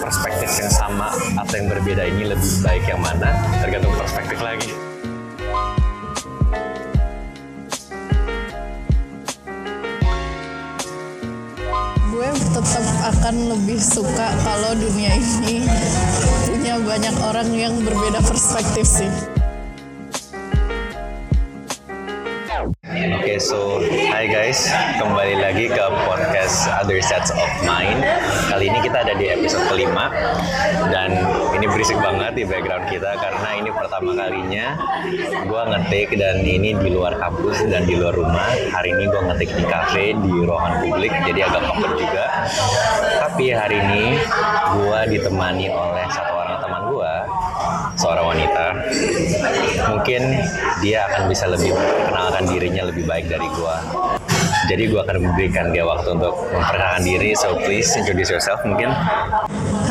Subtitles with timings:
[0.00, 3.28] perspektif yang sama atau yang berbeda ini lebih baik yang mana
[3.60, 4.72] tergantung perspektif lagi.
[12.12, 15.66] gue tetap akan lebih suka kalau dunia ini
[16.46, 19.41] punya banyak orang yang berbeda perspektif sih.
[23.52, 24.64] So hi guys,
[24.96, 28.00] kembali lagi ke podcast Other Sets of Mind.
[28.48, 30.08] Kali ini kita ada di episode kelima
[30.88, 31.12] dan
[31.52, 34.72] ini berisik banget di background kita karena ini pertama kalinya
[35.44, 38.48] gue ngetik dan ini di luar kampus dan di luar rumah.
[38.72, 42.48] Hari ini gue ngetik di cafe di ruangan publik, jadi agak awkward juga.
[43.20, 44.16] Tapi hari ini
[44.80, 47.12] gue ditemani oleh satu orang teman gue
[48.00, 48.66] seorang wanita
[49.92, 50.22] mungkin
[50.80, 51.76] dia akan bisa lebih
[52.42, 53.76] mengenalkan dirinya lebih baik dari gua
[54.66, 58.90] jadi gua akan memberikan dia waktu untuk memperkenalkan diri so please introduce yourself mungkin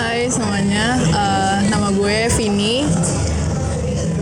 [0.01, 2.81] Hai semuanya, eh, nama gue Vini.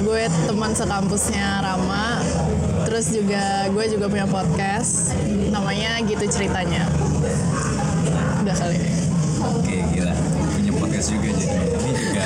[0.04, 2.20] Gue teman sekampusnya Rama.
[2.84, 5.16] Terus juga gue juga punya podcast,
[5.50, 6.84] namanya gitu ceritanya.
[8.44, 8.78] Udah kali.
[9.40, 10.09] Oke gila punya
[11.00, 12.24] podcast juga jadi ini juga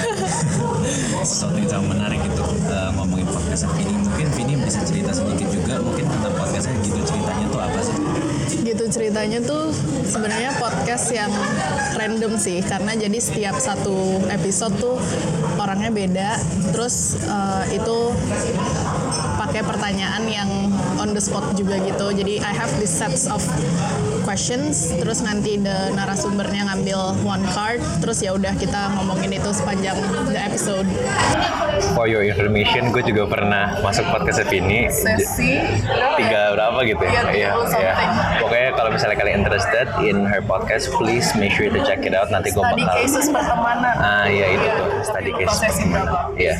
[1.29, 2.43] sesuatu yang sangat menarik itu
[2.73, 7.45] eh, ngomongin podcast Vini mungkin Vini bisa cerita sedikit juga mungkin tentang podcastnya gitu ceritanya
[7.53, 7.95] tuh apa sih
[8.65, 9.69] Gitu ceritanya tuh
[10.09, 11.29] sebenarnya podcast yang
[11.93, 14.97] random sih karena jadi setiap satu episode tuh
[15.61, 16.29] orangnya beda.
[16.73, 17.97] Terus eh, itu
[19.37, 20.49] pakai pertanyaan yang
[20.97, 22.09] on the spot juga gitu.
[22.09, 23.43] Jadi I have this sets of
[24.23, 29.95] questions terus nanti the narasumbernya ngambil one card terus ya udah kita ngomongin itu sepanjang
[30.31, 30.87] the episode.
[31.93, 35.59] for your information gue juga pernah masuk podcast ini Sesi
[36.17, 38.11] tiga berapa gitu ya Tiga puluh something.
[38.39, 42.31] pokoknya kalau misalnya kalian interested in her podcast please make sure to check it out
[42.31, 43.93] nanti gue bakal cases pertemanan.
[43.99, 45.59] Ah iya itu tuh study case.
[46.33, 46.55] Iya.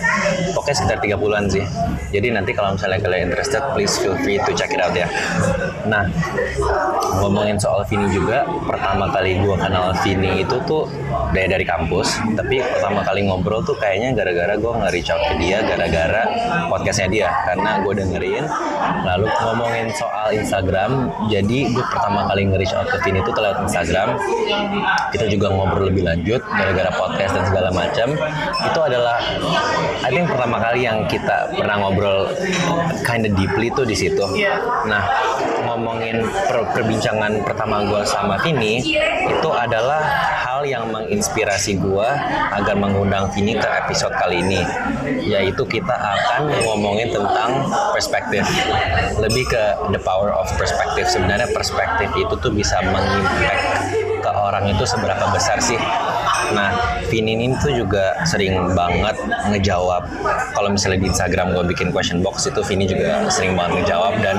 [0.54, 1.64] Pokoknya sekitar 30-an sih.
[2.12, 5.08] Jadi nanti kalau misalnya kalian interested please feel free to check it out ya.
[5.88, 6.10] Nah,
[7.22, 10.88] ngomongin soal Vini juga, pertama kali gua kenal Vini itu tuh
[11.34, 15.60] dari dari kampus, tapi pertama kali ngobrol tuh kayaknya gara-gara gua nge-reach out ke dia
[15.64, 16.24] gara-gara
[16.70, 18.46] podcastnya dia karena gue dengerin.
[19.04, 24.18] Lalu ngomongin soal Instagram jadi gue pertama kali nge-reach out ke Vini itu lewat Instagram.
[25.14, 28.08] Kita juga ngobrol lebih lanjut gara-gara podcast dan segala macam.
[28.64, 29.18] Itu adalah
[30.04, 32.32] I think pertama kali yang kita pernah ngobrol
[33.06, 34.24] kinda deeply tuh di situ.
[34.88, 35.04] Nah
[35.74, 38.94] ngomongin per- perbincangan pertama gue sama Vini
[39.26, 40.06] itu adalah
[40.46, 42.10] hal yang menginspirasi gue
[42.54, 44.62] agar mengundang Vini ke episode kali ini.
[45.26, 48.46] Yaitu kita akan ngomongin tentang perspektif.
[49.18, 53.66] Lebih ke the power of perspective sebenarnya perspektif itu tuh bisa mengimpact
[54.22, 55.76] ke orang itu seberapa besar sih
[56.52, 59.16] Nah, Vini ini tuh juga sering banget
[59.48, 60.04] ngejawab.
[60.52, 64.36] Kalau misalnya di Instagram gue bikin question box itu Vini juga sering banget ngejawab dan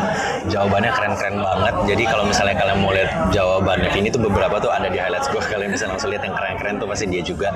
[0.53, 1.75] jawabannya keren-keren banget.
[1.89, 5.41] Jadi kalau misalnya kalian mau lihat jawabannya Vini tuh beberapa tuh ada di highlights gue.
[5.55, 7.49] Kalian bisa langsung lihat yang keren-keren tuh pasti dia juga.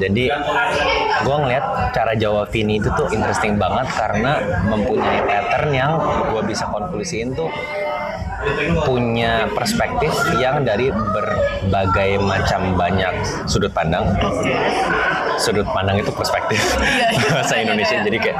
[0.00, 0.30] Jadi
[1.26, 5.92] gue ngeliat cara jawab Vini itu tuh interesting banget karena mempunyai pattern yang
[6.32, 7.50] gue bisa konklusiin tuh
[8.86, 13.14] punya perspektif yang dari berbagai macam banyak
[13.50, 14.06] sudut pandang.
[15.36, 16.58] Sudut pandang itu perspektif
[17.32, 18.38] bahasa Indonesia jadi kayak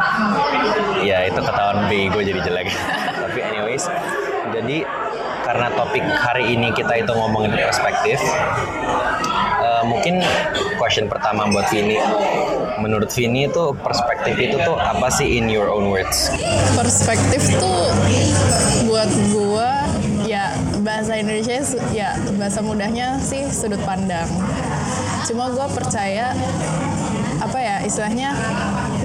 [1.05, 2.69] ya itu ketahuan B gue jadi jelek.
[3.27, 3.85] Tapi anyways,
[4.55, 4.87] jadi
[5.47, 8.19] karena topik hari ini kita itu ngomongin perspektif,
[9.63, 10.19] eh, mungkin
[10.81, 12.01] question pertama buat Vini,
[12.83, 16.35] menurut Vini itu perspektif itu tuh apa sih in your own words?
[16.75, 17.95] perspektif tuh
[18.91, 19.46] buat gua ya
[20.97, 21.61] bahasa Indonesia
[21.93, 24.25] ya bahasa mudahnya sih sudut pandang.
[25.29, 26.33] Cuma gua percaya
[27.47, 28.35] apa ya istilahnya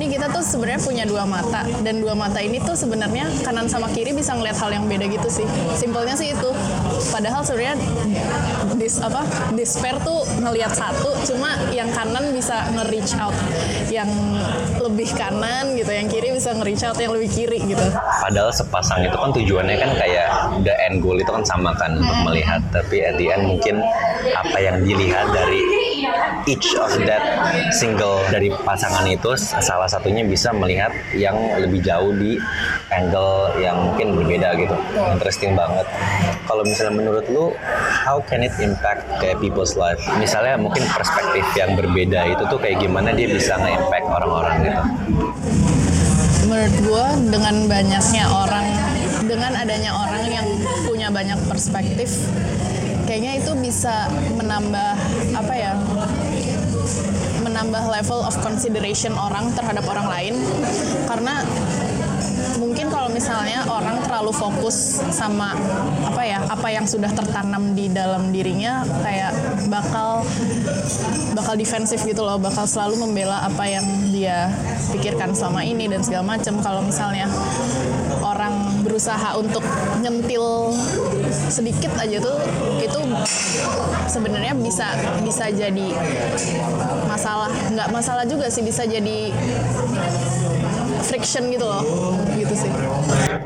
[0.02, 3.85] ini kita tuh sebenarnya punya dua mata dan dua mata ini tuh sebenarnya kanan sama
[3.93, 5.46] kiri bisa ngelihat hal yang beda gitu sih.
[5.78, 6.49] Simpelnya sih itu.
[7.14, 7.78] Padahal sebenarnya
[8.82, 9.22] dis apa
[9.53, 13.38] despair tuh ngelihat satu cuma yang kanan bisa nge-reach out.
[13.93, 14.09] Yang
[14.82, 17.85] lebih kanan gitu yang kiri bisa nge-reach out yang lebih kiri gitu.
[18.26, 20.28] Padahal sepasang itu kan tujuannya kan kayak
[20.66, 22.58] the end goal itu kan sama kan untuk melihat.
[22.73, 23.85] Tapi at the end mungkin
[24.34, 25.61] apa yang dilihat dari
[26.47, 27.23] each of that
[27.73, 32.38] single dari pasangan itu salah satunya bisa melihat yang lebih jauh di
[32.91, 34.76] angle yang mungkin berbeda gitu.
[35.16, 35.88] Interesting banget.
[36.46, 37.56] Kalau misalnya menurut lu,
[38.03, 40.02] how can it impact kayak people's life?
[40.20, 44.82] Misalnya mungkin perspektif yang berbeda itu tuh kayak gimana dia bisa nge-impact orang-orang gitu.
[46.52, 48.67] menurut gua dengan banyaknya orang
[49.24, 50.47] dengan adanya orang yang
[50.84, 52.28] punya banyak perspektif
[53.08, 55.00] kayaknya itu bisa menambah
[55.32, 55.72] apa ya
[57.52, 60.34] menambah level of consideration orang terhadap orang lain.
[61.03, 61.44] Karena
[62.58, 65.52] mungkin kalau misalnya orang terlalu fokus sama
[66.08, 69.36] apa ya apa yang sudah tertanam di dalam dirinya kayak
[69.68, 70.24] bakal
[71.36, 74.48] bakal defensif gitu loh bakal selalu membela apa yang dia
[74.96, 76.64] pikirkan selama ini dan segala macam.
[76.64, 77.28] Kalau misalnya
[78.91, 79.64] berusaha untuk
[80.03, 80.76] nyentil
[81.47, 82.35] sedikit aja tuh
[82.84, 82.99] itu
[84.11, 84.91] sebenarnya bisa
[85.23, 85.88] bisa jadi
[87.08, 87.47] masalah.
[87.72, 89.32] Nggak masalah juga sih bisa jadi
[91.11, 91.84] friction gitu loh
[92.40, 92.72] gitu sih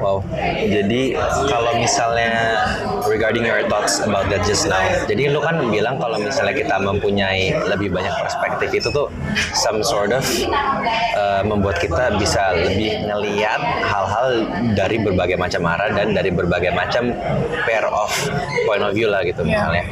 [0.05, 0.21] Wow.
[0.69, 1.15] Jadi
[1.49, 2.61] kalau misalnya
[3.07, 4.81] regarding your thoughts about that just now.
[5.07, 9.07] Jadi lu kan bilang kalau misalnya kita mempunyai lebih banyak perspektif itu tuh
[9.55, 10.21] some sort of
[11.15, 14.29] uh, membuat kita bisa lebih ngeliat hal-hal
[14.75, 17.15] dari berbagai macam arah dan dari berbagai macam
[17.63, 18.11] pair of
[18.67, 19.87] point of view lah gitu misalnya.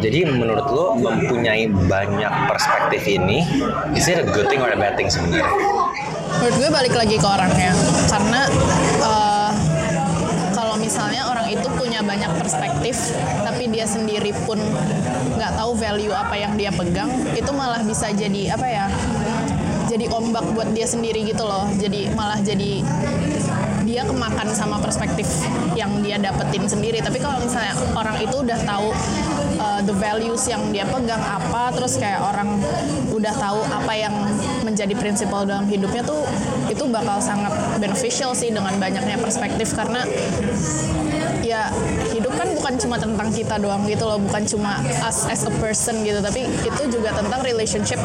[0.00, 3.44] Jadi menurut lu mempunyai banyak perspektif ini
[3.92, 5.46] is it a good thing or a bad thing sebenarnya?
[6.28, 7.72] Menurut gue balik lagi ke orangnya.
[8.08, 8.42] Karena
[9.00, 9.50] uh,
[10.52, 13.16] kalau misalnya orang itu punya banyak perspektif
[13.46, 14.60] tapi dia sendiri pun
[15.38, 18.86] nggak tahu value apa yang dia pegang itu malah bisa jadi apa ya
[19.88, 21.64] jadi ombak buat dia sendiri gitu loh.
[21.80, 22.84] Jadi malah jadi
[23.88, 25.24] dia kemakan sama perspektif
[25.72, 27.00] yang dia dapetin sendiri.
[27.00, 28.92] Tapi kalau misalnya orang itu udah tahu
[29.78, 32.58] uh, the values yang dia pegang apa terus kayak orang
[33.14, 34.14] udah tahu apa yang
[34.66, 36.26] menjadi prinsipal dalam hidupnya tuh
[36.66, 40.02] itu bakal sangat beneficial sih dengan banyaknya perspektif karena
[41.46, 41.72] ya
[42.12, 46.04] hidup kan bukan cuma tentang kita doang gitu loh bukan cuma us as a person
[46.04, 47.96] gitu tapi itu juga tentang relationship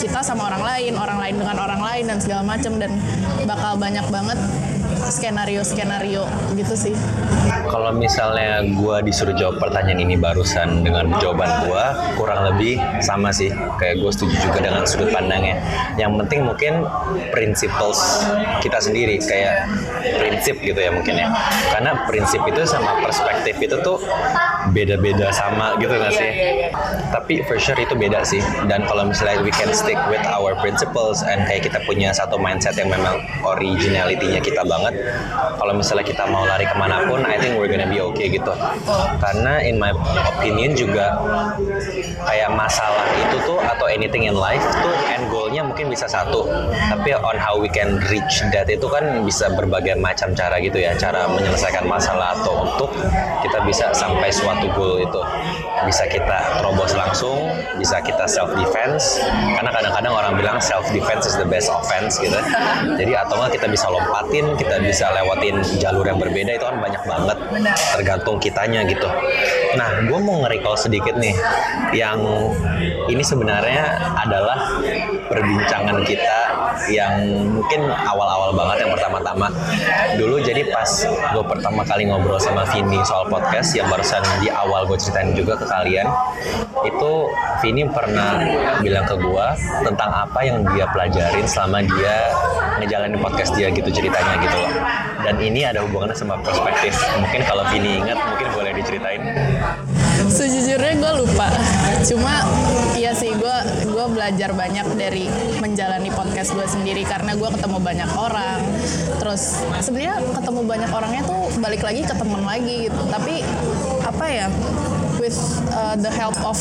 [0.00, 2.96] kita sama orang lain orang lain dengan orang lain dan segala macam dan
[3.44, 4.38] bakal banyak banget
[5.08, 6.24] skenario-skenario
[6.56, 6.94] gitu sih.
[7.68, 11.84] Kalau misalnya gue disuruh jawab pertanyaan ini barusan dengan jawaban gue
[12.16, 13.52] kurang lebih sama sih.
[13.76, 15.60] Kayak gue setuju juga dengan sudut pandangnya.
[16.00, 16.72] Yang penting mungkin
[17.30, 18.24] principles
[18.64, 19.68] kita sendiri kayak
[20.16, 21.28] prinsip gitu ya mungkin ya.
[21.70, 24.00] Karena prinsip itu sama perspektif itu tuh
[24.72, 26.30] beda-beda sama gitu nggak sih?
[27.12, 28.40] Tapi for sure itu beda sih.
[28.64, 32.74] Dan kalau misalnya we can stick with our principles and kayak kita punya satu mindset
[32.80, 34.94] yang memang originality-nya kita banget
[35.58, 38.54] kalau misalnya kita mau lari ke mana pun I think we're gonna be okay gitu.
[39.18, 39.90] Karena in my
[40.30, 41.18] opinion juga
[42.24, 46.46] kayak masalah itu tuh atau anything in life tuh end goalnya mungkin bisa satu.
[46.88, 50.94] Tapi on how we can reach that itu kan bisa berbagai macam cara gitu ya.
[50.94, 52.90] Cara menyelesaikan masalah atau untuk
[53.42, 55.20] kita bisa sampai suatu goal itu
[55.86, 59.22] bisa kita terobos langsung bisa kita self defense
[59.54, 62.38] karena kadang-kadang orang bilang self defense is the best offense gitu.
[62.98, 67.02] Jadi atau nggak kita bisa lompatin kita bisa lewatin jalur yang berbeda itu kan banyak
[67.06, 67.38] banget.
[67.94, 69.08] Tergantung kitanya gitu.
[69.78, 71.34] Nah gue mau nge-recall sedikit nih.
[71.94, 72.18] Yang
[73.08, 73.84] ini sebenarnya
[74.18, 74.58] adalah
[75.28, 76.38] perbincangan kita
[76.88, 77.12] yang
[77.52, 79.48] mungkin awal-awal banget yang pertama-tama.
[80.16, 84.86] Dulu jadi pas gue pertama kali ngobrol sama Vini soal podcast yang barusan di awal
[84.88, 86.08] gue ceritain juga ke kalian
[86.82, 87.12] itu
[87.60, 88.40] Vini pernah
[88.80, 89.46] bilang ke gue
[89.84, 92.32] tentang apa yang dia pelajarin selama dia
[92.80, 94.72] ngejalanin podcast dia gitu ceritanya gitu loh
[95.22, 99.22] dan ini ada hubungannya sama perspektif mungkin kalau Vini ingat mungkin boleh diceritain
[100.26, 101.46] Sejujurnya gue lupa.
[102.02, 102.42] Cuma
[102.98, 103.56] iya sih gue
[103.86, 105.30] gue belajar banyak dari
[105.62, 108.60] menjalani podcast gue sendiri karena gue ketemu banyak orang.
[109.22, 113.02] Terus sebenarnya ketemu banyak orangnya tuh balik lagi ke temen lagi gitu.
[113.08, 113.46] Tapi
[114.02, 114.46] apa ya?
[115.18, 115.34] With
[115.74, 116.54] uh, the help of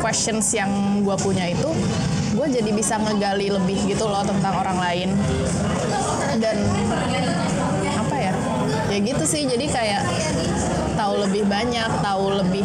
[0.00, 1.68] questions yang gue punya itu,
[2.32, 5.08] gue jadi bisa ngegali lebih gitu loh tentang orang lain.
[6.40, 6.64] Dan
[8.00, 8.32] apa ya?
[8.88, 9.44] Ya gitu sih.
[9.44, 10.00] Jadi kayak
[10.96, 12.64] tahu lebih banyak, tahu lebih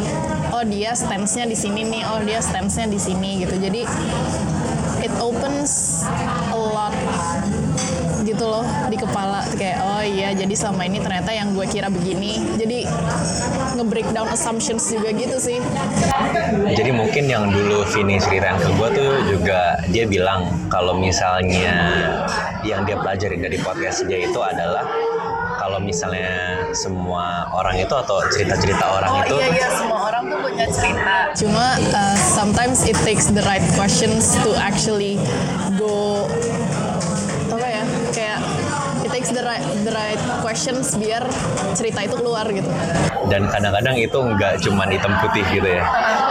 [0.56, 3.60] oh dia stance-nya di sini nih, oh dia stance-nya di sini gitu.
[3.60, 3.84] Jadi
[5.04, 6.01] it opens
[8.36, 9.39] gitu loh di kepala.
[9.56, 12.44] Kayak oh iya jadi selama ini ternyata yang gue kira begini.
[12.60, 12.84] Jadi
[13.80, 15.63] nge-breakdown assumptions juga gitu sih.
[16.75, 21.80] Jadi mungkin yang dulu Vini ceritain ke gue tuh juga dia bilang kalau misalnya
[22.68, 24.84] yang dia pelajari dari podcast dia itu adalah
[25.56, 30.39] kalau misalnya semua orang itu atau cerita-cerita orang oh, itu iya, iya, semua orang tuh
[30.44, 31.15] punya cerita.
[31.39, 35.15] Cuma uh, sometimes it takes the right questions to actually
[35.80, 36.27] go
[39.96, 41.24] right questions biar
[41.72, 42.68] cerita itu keluar gitu.
[43.32, 45.84] Dan kadang-kadang itu nggak cuma hitam putih gitu ya.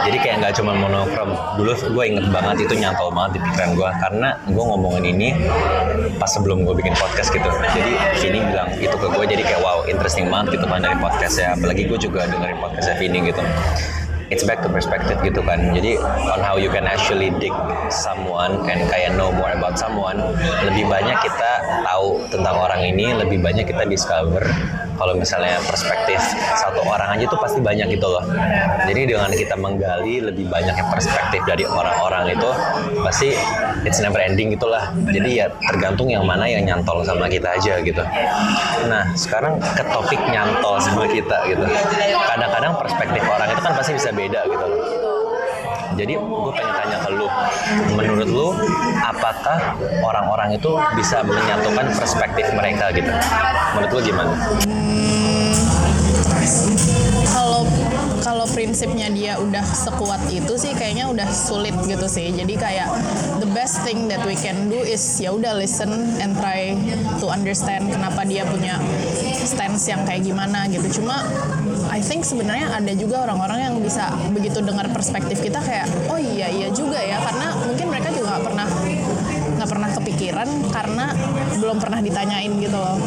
[0.05, 1.33] Jadi kayak nggak cuma monokrom.
[1.57, 5.29] Dulu gue inget banget itu nyantol banget di pikiran gue karena gue ngomongin ini
[6.21, 7.49] pas sebelum gue bikin podcast gitu.
[7.49, 11.35] Jadi Vini bilang itu ke gue jadi kayak wow interesting banget gitu kan dari podcast
[11.41, 13.41] ya apalagi gue juga dengerin podcastnya Vini gitu
[14.33, 15.73] it's back to perspective gitu kan.
[15.73, 15.97] Jadi
[16.31, 17.53] on how you can actually dig
[17.93, 20.17] someone and kayak know more about someone
[20.65, 21.51] lebih banyak kita
[21.85, 24.41] tahu tentang orang ini lebih banyak kita discover
[24.95, 26.19] kalau misalnya perspektif
[26.57, 28.23] satu orang aja tuh pasti banyak gitu loh.
[28.87, 32.49] Jadi dengan kita menggali lebih banyak perspektif dari orang-orang itu
[33.03, 33.35] pasti
[33.83, 38.03] it's never ending gitulah jadi ya tergantung yang mana yang nyantol sama kita aja gitu.
[38.89, 41.65] Nah sekarang ke topik nyantol sama kita gitu.
[42.35, 44.65] Kadang-kadang perspektif orang itu kan pasti bisa beda gitu.
[44.65, 45.14] loh
[45.95, 47.27] jadi gue pengen tanya ke lu,
[47.95, 48.49] menurut lu
[48.99, 53.11] apakah orang-orang itu bisa menyatukan perspektif mereka gitu?
[53.75, 54.33] Menurut lu gimana?
[57.35, 57.65] kalau
[58.21, 62.89] kalau prinsipnya dia udah sekuat itu sih kayaknya udah sulit gitu sih jadi kayak
[63.41, 65.89] the best thing that we can do is ya udah listen
[66.21, 66.73] and try
[67.21, 68.77] to understand kenapa dia punya
[69.45, 71.21] stance yang kayak gimana gitu cuma
[71.95, 76.51] I think sebenarnya ada juga orang-orang yang bisa begitu dengar perspektif kita kayak oh iya
[76.51, 78.67] iya juga ya karena mungkin mereka juga nggak pernah
[79.55, 81.05] nggak pernah kepikiran karena
[81.55, 82.99] belum pernah ditanyain gitu loh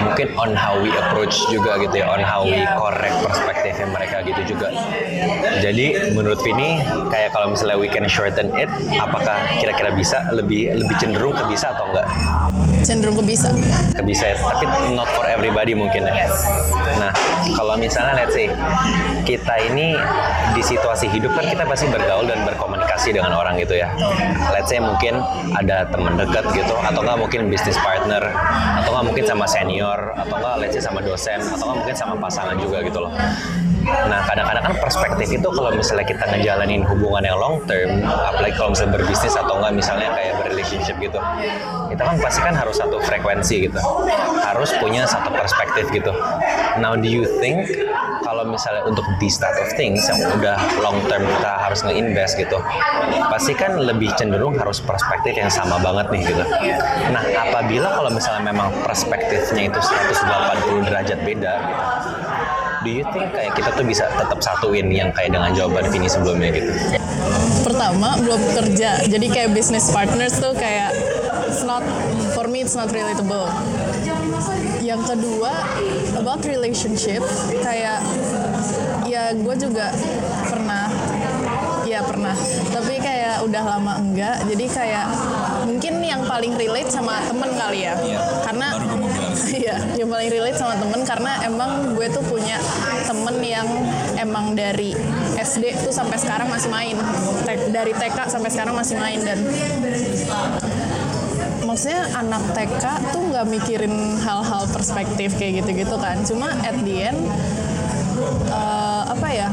[0.00, 2.76] Mungkin on how we approach juga gitu ya, on how we Yeah.
[2.76, 4.68] correct perspektifnya mereka gitu juga.
[5.58, 10.96] Jadi menurut Vini kayak kalau misalnya we can shorten it, apakah kira-kira bisa lebih lebih
[11.00, 12.06] cenderung ke bisa atau enggak?
[12.84, 13.48] cenderung ke bisa
[13.96, 16.28] Ke bisa ya, tapi not for everybody mungkin ya.
[16.98, 17.12] Nah,
[17.54, 18.46] kalau misalnya let's say
[19.24, 19.98] kita ini
[20.54, 23.90] di situasi hidup kan kita pasti bergaul dan berkomunikasi dengan orang gitu ya.
[24.54, 25.18] Let's say mungkin
[25.56, 28.22] ada teman dekat gitu atau enggak mungkin business partner
[28.82, 32.14] atau enggak mungkin sama senior atau enggak let's say sama dosen atau enggak mungkin sama
[32.18, 33.12] pasangan juga gitu loh.
[33.84, 38.72] Nah, kadang-kadang kan perspektif itu kalau misalnya kita ngejalanin hubungan yang long term, apalagi kalau
[38.72, 40.32] misalnya berbisnis atau enggak misalnya kayak
[40.64, 41.20] berrelationship gitu,
[41.92, 43.78] kita kan pasti kan harus satu frekuensi gitu,
[44.40, 46.12] harus punya satu perspektif gitu.
[46.80, 47.68] Now, do you think
[48.24, 52.58] kalau misalnya untuk these type of things yang udah long term kita harus nge-invest gitu,
[53.28, 56.44] pasti kan lebih cenderung harus perspektif yang sama banget nih gitu.
[57.12, 61.84] Nah, apabila kalau misalnya memang perspektifnya itu 180 derajat beda gitu,
[62.84, 66.52] do you think kayak kita tuh bisa tetap satuin yang kayak dengan jawaban Vini sebelumnya
[66.52, 66.70] gitu?
[67.64, 69.02] pertama belum kerja.
[69.08, 70.92] Jadi kayak business partners tuh kayak
[71.48, 71.80] it's not
[72.36, 73.48] for me it's not relatable.
[74.84, 75.52] Yang kedua
[76.20, 77.24] about relationship.
[77.64, 78.04] Kayak
[79.08, 79.90] ya gue juga
[80.48, 80.92] pernah
[81.88, 82.36] ya pernah.
[82.70, 84.44] Tapi kayak udah lama enggak.
[84.44, 85.06] Jadi kayak
[85.64, 88.20] mungkin yang paling relate sama temen kali ya Iya.
[88.44, 88.68] karena.
[89.34, 92.54] Iya, yang paling relate sama temen karena emang gue tuh punya
[93.02, 93.66] temen yang
[94.14, 94.94] emang dari
[95.34, 96.94] SD tuh sampai sekarang masih main.
[97.70, 99.38] Dari TK sampai sekarang masih main dan
[101.66, 106.22] maksudnya anak TK tuh nggak mikirin hal-hal perspektif kayak gitu-gitu kan.
[106.22, 107.18] Cuma at the end
[108.54, 108.83] eh,
[109.14, 109.48] apa ya?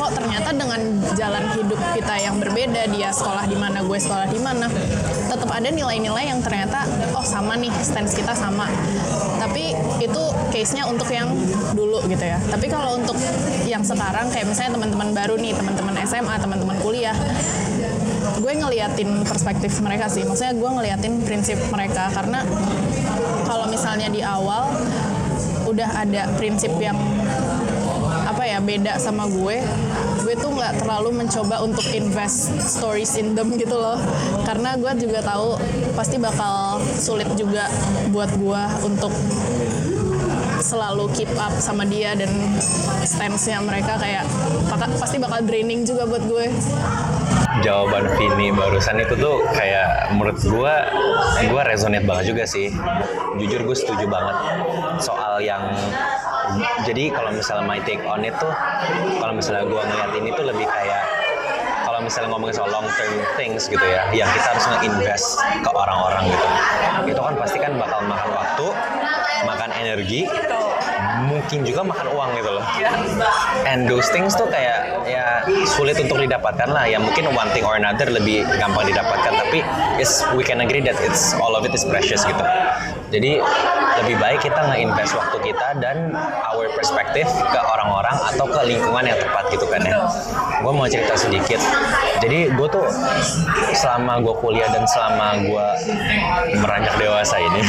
[0.00, 0.80] Kok ternyata dengan
[1.12, 4.66] jalan hidup kita yang berbeda, dia sekolah di mana, gue sekolah di mana,
[5.28, 8.64] tetap ada nilai-nilai yang ternyata oh sama nih stance kita sama.
[9.36, 11.28] Tapi itu case-nya untuk yang
[11.76, 12.40] dulu gitu ya.
[12.48, 13.16] Tapi kalau untuk
[13.68, 17.16] yang sekarang kayak misalnya teman-teman baru nih, teman-teman SMA, teman-teman kuliah,
[18.40, 20.24] gue ngeliatin perspektif mereka sih.
[20.24, 22.40] Maksudnya gue ngeliatin prinsip mereka karena
[23.44, 24.72] kalau misalnya di awal
[25.68, 26.98] udah ada prinsip yang
[28.60, 29.56] ya beda sama gue
[30.20, 33.96] gue tuh nggak terlalu mencoba untuk invest stories in them gitu loh.
[34.44, 35.56] Karena gue juga tahu
[35.96, 37.66] pasti bakal sulit juga
[38.12, 39.10] buat gue untuk
[40.60, 42.28] selalu keep up sama dia dan
[43.02, 44.28] stance-nya mereka kayak
[45.00, 46.46] pasti bakal draining juga buat gue.
[47.64, 50.86] Jawaban Vini barusan itu tuh kayak menurut gua
[51.50, 52.72] gua resonate banget juga sih.
[53.36, 54.36] Jujur gue setuju banget.
[55.02, 55.74] Soal yang
[56.86, 58.48] jadi kalau misalnya my take on itu
[59.18, 61.02] kalau misalnya gua ngeliat ini tuh lebih kayak
[61.84, 65.26] kalau misalnya ngomongin soal long term things gitu ya yang kita harus nge-invest
[65.60, 66.46] ke orang-orang gitu.
[67.10, 68.66] Itu kan pasti kan bakal makan waktu
[69.42, 70.28] makan energi
[71.26, 72.64] mungkin juga makan uang gitu loh.
[73.66, 76.86] And those things tuh kayak ya sulit untuk didapatkan lah.
[76.86, 79.64] Ya mungkin one thing or another lebih gampang didapatkan tapi
[79.98, 82.44] is we can agree that it's all of it is precious gitu.
[83.10, 83.42] Jadi
[84.00, 86.16] lebih baik kita nge-invest waktu kita dan
[86.48, 90.08] our perspective ke orang-orang atau ke lingkungan yang tepat gitu kan ya.
[90.64, 91.60] Gue mau cerita sedikit.
[92.20, 92.84] Jadi gue tuh
[93.76, 95.66] selama gue kuliah dan selama gue
[96.60, 97.60] meranjak dewasa ini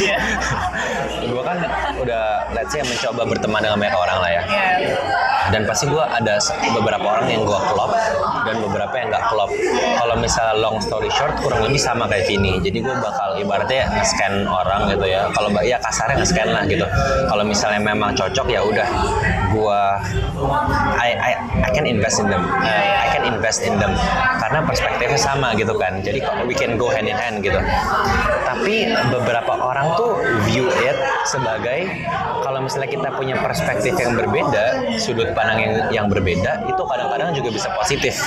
[1.32, 1.58] gue kan
[2.02, 4.44] udah let's say mencoba berteman dengan banyak orang lah ya.
[5.52, 6.38] Dan pasti gue ada
[6.72, 7.92] beberapa orang yang gue klop
[8.46, 9.52] dan beberapa yang nggak klop.
[10.00, 12.62] Kalau misalnya long story short kurang lebih sama kayak Vini.
[12.62, 15.28] Jadi gue bakal ibaratnya nge-scan orang gitu ya.
[15.34, 16.86] Kalau ya kasarnya nge-scan lah gitu.
[17.26, 18.88] Kalau misalnya memang cocok ya udah.
[19.50, 19.82] Gue
[21.02, 21.32] I, I
[21.66, 22.46] I can invest in them.
[22.46, 23.98] Uh, I can invest in them.
[24.38, 26.00] Karena perspektifnya sama gitu kan.
[26.06, 27.58] Jadi we can go hand in hand gitu.
[28.46, 31.90] Tapi beberapa orang tuh view it sebagai
[32.62, 37.50] kalau misalnya kita punya perspektif yang berbeda sudut pandang yang yang berbeda itu kadang-kadang juga
[37.50, 38.22] bisa positif.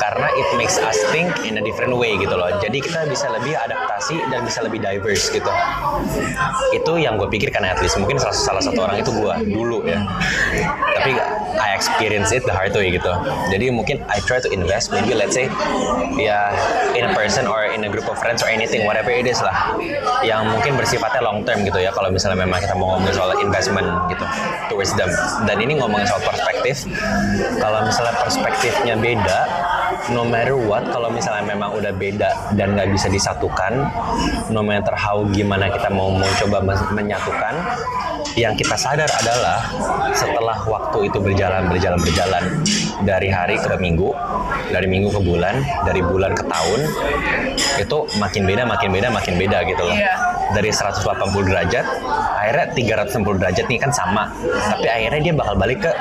[0.00, 2.48] Karena it makes us think in a different way gitu loh.
[2.56, 5.52] Jadi kita bisa lebih adaptasi dan bisa lebih diverse gitu.
[6.72, 8.00] Itu yang gue pikirkan at least.
[8.00, 10.00] Mungkin salah, salah satu orang itu gue dulu ya.
[10.96, 11.12] Tapi
[11.54, 13.12] I experience it the hard way gitu.
[13.54, 15.46] Jadi mungkin I try to invest maybe let's say
[16.18, 16.50] ya
[16.98, 19.78] in a person or in a group of friends or anything whatever it is lah.
[20.26, 23.88] Yang mungkin bersifatnya long term gitu ya kalau misalnya memang kita mau ngomongin soal investment
[24.10, 24.24] gitu
[24.68, 25.10] towards them.
[25.46, 26.86] Dan ini ngomongin soal perspektif.
[27.62, 29.40] Kalau misalnya perspektifnya beda
[30.08, 33.86] no matter what kalau misalnya memang udah beda dan nggak bisa disatukan
[34.48, 37.54] no matter how gimana kita mau mau coba men- menyatukan
[38.34, 39.64] yang kita sadar adalah
[40.12, 42.44] setelah waktu itu berjalan berjalan berjalan
[43.02, 44.12] dari hari ke minggu
[44.68, 46.80] dari minggu ke bulan dari bulan ke tahun
[47.76, 50.14] itu makin beda makin beda makin beda gitu loh Iya.
[50.52, 51.02] dari 180
[51.42, 51.84] derajat
[52.36, 52.66] akhirnya
[53.08, 54.28] 360 derajat nih kan sama
[54.68, 55.92] tapi akhirnya dia bakal balik ke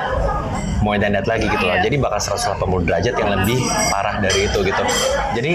[0.85, 1.89] more than that lagi gitu loh Iya.
[1.89, 3.57] jadi bakal 180 derajat yang lebih
[3.89, 4.83] parah dari itu gitu.
[5.33, 5.51] Jadi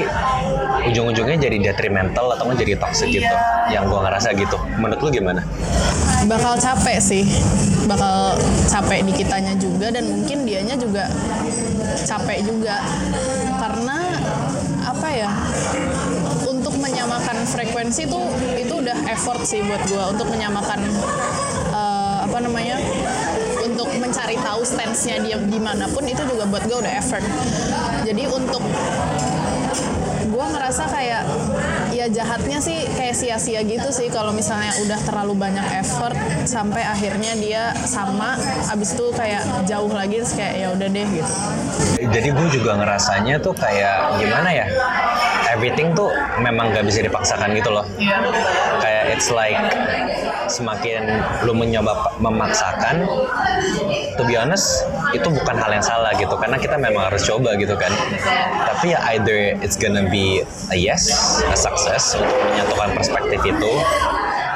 [0.91, 3.35] ujung-ujungnya jadi detrimental atau jadi toxic gitu
[3.71, 4.59] yang gua ngerasa gitu.
[4.83, 5.47] Menurut lu gimana?
[6.27, 7.25] bakal capek sih.
[7.87, 8.37] Bakal
[8.69, 11.07] capek di kitanya juga dan mungkin dianya juga
[12.05, 12.77] capek juga.
[13.57, 14.11] Karena
[14.85, 15.31] apa ya?
[16.45, 18.27] Untuk menyamakan frekuensi tuh
[18.59, 20.13] itu udah effort sih buat gua.
[20.13, 20.81] Untuk menyamakan
[21.73, 22.77] eh, apa namanya
[24.31, 27.25] mencari tahu stance-nya dia di mana pun itu juga buat gue udah effort
[28.07, 28.63] jadi untuk
[30.31, 31.27] gue ngerasa kayak
[31.91, 36.15] ya jahatnya sih kayak sia-sia gitu sih kalau misalnya udah terlalu banyak effort
[36.47, 38.39] sampai akhirnya dia sama
[38.71, 41.33] abis itu kayak jauh lagi terus kayak ya udah deh gitu
[42.01, 44.67] Jadi gue juga ngerasanya tuh kayak gimana ya?
[45.51, 47.85] Everything tuh memang gak bisa dipaksakan gitu loh.
[49.11, 49.59] It's like
[50.47, 53.03] semakin lu mencoba memaksakan,
[54.15, 57.75] to be honest itu bukan hal yang salah gitu karena kita memang harus coba gitu
[57.75, 57.91] kan.
[58.71, 61.11] Tapi ya either it's gonna be a yes,
[61.51, 63.73] a success untuk menyatukan perspektif itu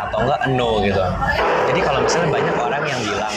[0.09, 1.03] atau enggak no gitu.
[1.75, 3.35] Jadi kalau misalnya banyak orang yang bilang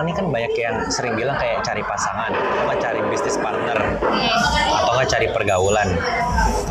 [0.00, 3.76] orang ini kan banyak yang sering bilang kayak cari pasangan, atau cari bisnis partner,
[4.80, 5.92] atau nggak cari pergaulan.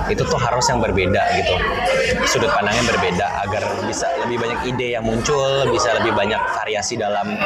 [0.09, 1.53] Itu tuh harus yang berbeda gitu.
[2.25, 7.37] Sudut pandangnya berbeda agar bisa lebih banyak ide yang muncul, bisa lebih banyak variasi dalam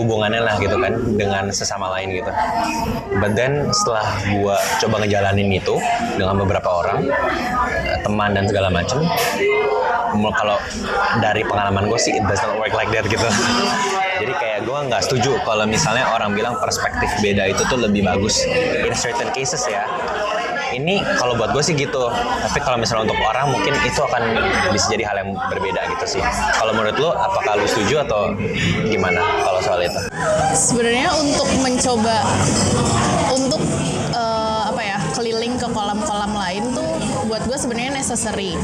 [0.00, 2.32] hubungannya lah gitu kan dengan sesama lain gitu.
[3.20, 4.08] But then setelah
[4.40, 5.76] gua coba ngejalanin itu
[6.16, 7.04] dengan beberapa orang,
[8.00, 9.04] teman dan segala macam,
[10.16, 10.56] kalau
[11.20, 13.28] dari pengalaman gue sih it does not work like that gitu
[14.18, 18.42] jadi kayak gue nggak setuju kalau misalnya orang bilang perspektif beda itu tuh lebih bagus
[18.82, 19.86] in certain cases ya.
[20.68, 22.12] Ini kalau buat gue sih gitu.
[22.12, 24.22] Tapi kalau misalnya untuk orang mungkin itu akan
[24.68, 26.22] bisa jadi hal yang berbeda gitu sih.
[26.60, 28.36] Kalau menurut lo apakah lu setuju atau
[28.84, 29.96] gimana kalau soal itu?
[30.52, 32.20] Sebenarnya untuk mencoba
[33.32, 33.62] untuk
[34.12, 36.90] eh, apa ya keliling ke kolam-kolam lain tuh
[37.24, 38.60] buat gue sebenarnya necessary.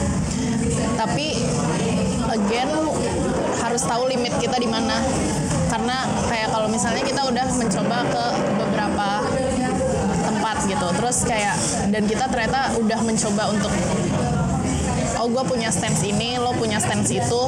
[1.00, 1.40] Tapi
[2.34, 2.68] again
[3.74, 5.02] harus tahu limit kita di mana.
[5.66, 9.08] Karena kayak kalau misalnya kita udah mencoba ke beberapa
[10.22, 11.58] tempat gitu terus kayak
[11.90, 13.74] dan kita ternyata udah mencoba untuk
[15.18, 17.42] oh gue punya stance ini lo punya stance itu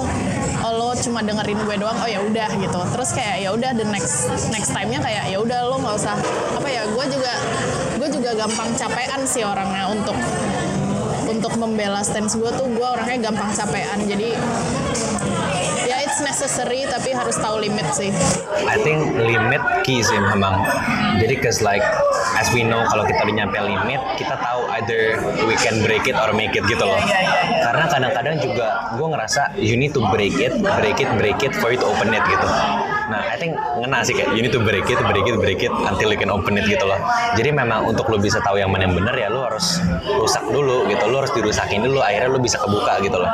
[0.66, 2.80] oh lo cuma dengerin gue doang oh ya udah gitu.
[2.90, 6.18] Terus kayak ya udah the next next time nya kayak ya udah lo nggak usah
[6.58, 7.32] apa ya gue juga
[8.02, 10.18] gue juga gampang capean sih orangnya untuk
[11.30, 14.02] untuk membela stance gue tuh gue orangnya gampang capean.
[14.10, 14.34] Jadi
[16.46, 18.14] necessary tapi harus tahu limit sih
[18.70, 20.62] I think limit key sih memang.
[21.18, 21.82] Jadi cause like
[22.38, 26.14] as we know kalau kita udah nyampe limit, kita tahu either we can break it
[26.14, 27.02] or make it gitu loh.
[27.66, 31.74] Karena kadang-kadang juga gue ngerasa you need to break it, break it, break it for
[31.74, 32.46] you to open it gitu.
[33.10, 35.74] Nah, I think ngena sih kayak you need to break it, break it, break it
[35.74, 36.98] until you can open it gitu loh.
[37.34, 40.86] Jadi memang untuk lu bisa tahu yang mana yang benar ya lu harus rusak dulu
[40.86, 41.10] gitu.
[41.10, 43.30] Lu harus dirusakin dulu akhirnya lu bisa kebuka gitu loh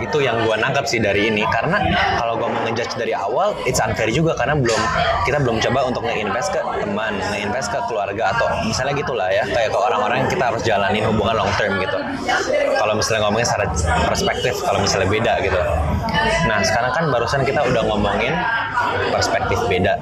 [0.00, 1.44] itu yang gua nangkap sih dari ini.
[1.48, 1.80] Karena
[2.16, 4.80] kalau gua mau ngejudge dari awal it's unfair juga karena belum
[5.28, 9.44] kita belum coba untuk nge-invest ke teman nge-invest ke keluarga atau misalnya gitulah ya.
[9.48, 11.98] Kayak ke orang-orang yang kita harus jalanin hubungan long term gitu.
[12.76, 13.66] Kalau misalnya ngomongin secara
[14.08, 15.60] perspektif kalau misalnya beda gitu.
[16.48, 18.34] Nah sekarang kan barusan kita udah ngomongin
[19.12, 19.94] perspektif beda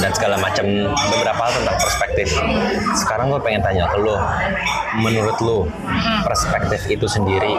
[0.00, 0.64] dan segala macam
[1.12, 2.28] beberapa hal tentang perspektif.
[2.96, 4.16] Sekarang gue pengen tanya ke lo,
[5.02, 5.58] menurut lo
[6.24, 7.54] perspektif itu sendiri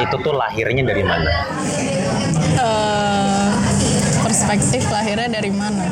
[0.00, 1.30] itu tuh lahirnya dari mana?
[2.54, 3.48] Eh,
[4.20, 5.88] perspektif lahirnya dari mana?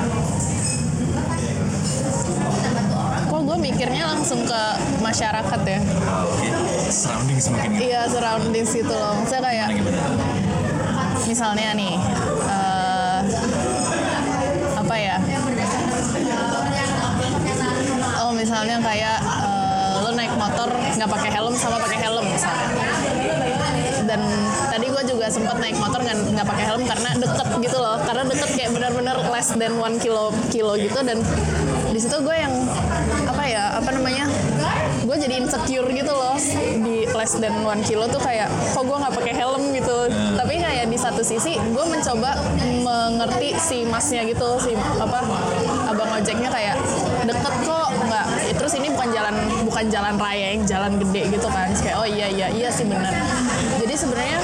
[3.27, 4.63] Kok gue mikirnya langsung ke
[5.01, 5.81] masyarakat ya?
[6.05, 6.49] Ah, Oke.
[6.93, 7.69] Surrounding semakin.
[7.81, 9.17] Iya surroundings gitu loh.
[9.25, 9.69] Maksudnya kayak
[11.25, 11.95] misalnya nih
[12.53, 13.21] eh,
[14.77, 15.17] apa ya?
[18.21, 22.69] Oh misalnya kayak eh, lo naik motor nggak pakai helm sama pakai helm misalnya.
[26.43, 27.97] Nggak pakai helm karena deket gitu loh.
[28.03, 30.99] Karena deket kayak benar-benar less than one kilo kilo gitu.
[31.07, 31.23] Dan
[31.95, 32.51] di situ gue yang
[33.31, 34.27] apa ya apa namanya
[35.07, 36.35] gue jadi insecure gitu loh.
[36.83, 40.11] Di less than one kilo tuh kayak kok gue nggak pakai helm gitu.
[40.35, 42.35] Tapi kayak di satu sisi gue mencoba
[42.83, 45.23] mengerti si masnya gitu si apa
[45.87, 46.75] abang ojeknya kayak
[47.23, 48.27] deket kok nggak.
[48.59, 51.71] Terus ini bukan jalan bukan jalan raya yang jalan gede gitu kan.
[51.79, 53.15] Kayak oh iya iya iya sih benar
[53.93, 54.39] jadi sebenarnya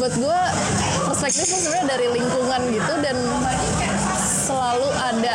[0.00, 0.40] buat gue
[1.24, 3.16] perspektifnya sebenarnya dari lingkungan gitu dan
[4.44, 5.34] selalu ada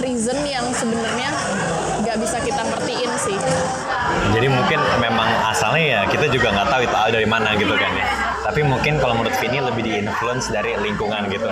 [0.00, 1.28] reason yang sebenarnya
[2.00, 3.36] nggak bisa kita ngertiin sih
[4.32, 8.06] Jadi mungkin memang asalnya ya kita juga nggak tahu itu dari mana gitu kan ya.
[8.40, 11.44] Tapi mungkin kalau menurut Vini lebih di influence dari lingkungan gitu.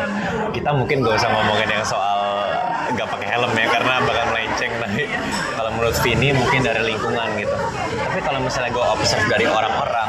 [0.56, 2.48] Kita mungkin gak usah ngomongin yang soal
[2.96, 5.02] nggak pakai helm ya karena bakal melenceng tapi
[5.52, 7.56] kalau menurut Vini mungkin dari lingkungan gitu.
[8.16, 10.08] Tapi kalau misalnya gue observe dari orang-orang,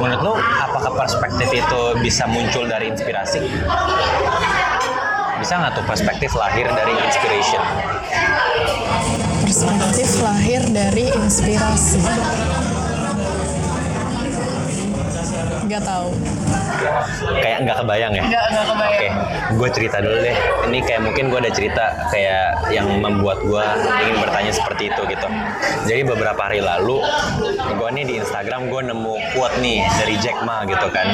[0.00, 3.44] menurut lo apakah perspektif itu bisa muncul dari inspirasi?
[5.36, 7.60] Bisa nggak tuh perspektif lahir dari inspiration?
[9.44, 12.00] perspektif lahir dari inspirasi
[15.68, 16.08] nggak tahu
[17.40, 18.24] kayak nggak kebayang ya?
[18.24, 19.08] nggak nggak kebayang Oke,
[19.54, 20.36] gue cerita dulu deh.
[20.66, 23.64] Ini kayak mungkin gue ada cerita kayak yang membuat gue
[24.02, 25.28] ingin bertanya seperti itu gitu.
[25.86, 26.98] Jadi beberapa hari lalu,
[27.78, 31.06] gue nih di Instagram gue nemu quote nih dari Jack Ma gitu kan,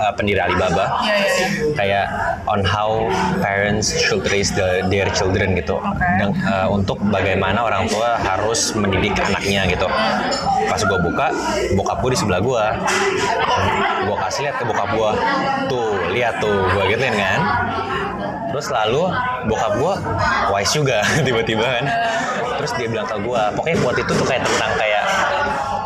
[0.00, 1.04] eh, pendiri Alibaba.
[1.04, 1.46] Iya, iya, iya.
[1.76, 2.06] Kayak
[2.48, 3.04] on how
[3.44, 5.76] parents should raise the, their children gitu.
[6.20, 9.88] Dan, eh, untuk bagaimana orang tua harus mendidik anaknya gitu.
[10.70, 11.26] Pas gue buka,
[11.76, 12.64] bokap gue di sebelah gue.
[14.08, 15.10] Gue kasih lihat ke bokap gue,
[15.70, 17.40] tuh lihat tuh, gue gituin kan.
[18.50, 19.06] Terus lalu
[19.46, 19.94] bokap gue
[20.50, 21.84] wise juga tiba-tiba kan.
[22.58, 25.02] Terus dia bilang ke gue, pokoknya quote itu tuh kayak tentang kayak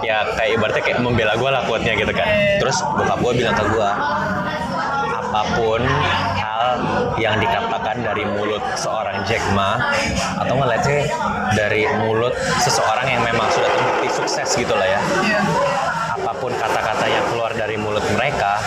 [0.00, 2.28] ya kayak ibaratnya kayak membela gue lah quote-nya gitu kan.
[2.64, 3.90] Terus bokap gue bilang ke gue,
[5.28, 5.84] apa pun
[6.40, 6.64] hal
[7.20, 9.76] yang dikatakan dari mulut seorang Jack Ma
[10.40, 11.04] atau say
[11.52, 12.32] dari mulut
[12.64, 15.00] seseorang yang memang sudah terbukti sukses gitu lah ya
[16.28, 18.60] apa pun kata-kata yang keluar dari mulut mereka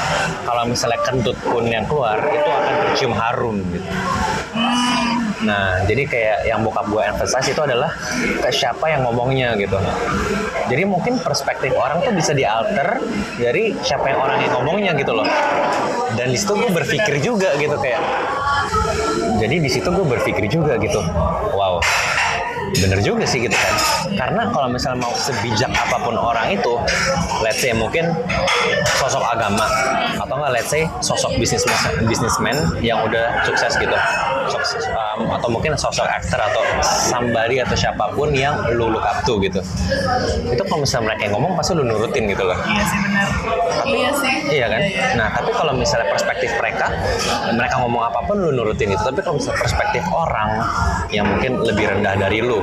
[0.49, 3.89] kalau misalnya kentut pun yang keluar itu akan tercium harum gitu
[5.41, 7.89] Nah, jadi kayak yang bokap gue emphasize itu adalah
[8.45, 9.73] ke siapa yang ngomongnya gitu.
[10.69, 13.01] Jadi mungkin perspektif orang tuh bisa dialter
[13.41, 15.25] dari siapa yang orang yang ngomongnya gitu loh.
[16.13, 18.01] Dan di situ gue berpikir juga gitu kayak.
[19.41, 21.01] Jadi di situ gue berpikir juga gitu.
[21.57, 21.81] Wow,
[22.81, 23.53] bener juga sih gitu.
[23.53, 23.75] Kan
[24.17, 26.73] karena kalau misalnya mau sebijak apa pun orang itu
[27.45, 28.09] let's say mungkin
[28.97, 29.65] sosok agama
[30.17, 31.63] atau nggak let's say sosok bisnis
[32.09, 33.97] bisnismen yang udah sukses gitu.
[34.49, 39.21] Sukses, um, atau mungkin sosok aktor atau somebody atau siapa pun yang lu look up
[39.23, 39.61] to gitu.
[40.49, 42.57] Itu kalau misalnya mereka yang ngomong pasti lu nurutin gitu loh.
[42.67, 43.27] Iya sih benar.
[43.85, 44.33] Iya sih.
[44.51, 44.81] Iya kan?
[45.15, 46.91] Nah, tapi kalau misalnya perspektif mereka,
[47.55, 48.99] mereka ngomong apa pun lu nurutin itu.
[48.99, 50.49] Tapi kalau misalnya perspektif orang
[51.13, 52.59] yang mungkin lebih rendah dari lu,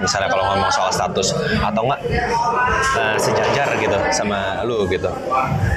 [0.00, 2.00] misalnya kalau ngomong soal status atau enggak
[2.98, 5.10] eh, sejajar gitu sama lu gitu.